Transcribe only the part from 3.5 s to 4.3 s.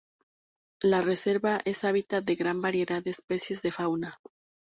de fauna.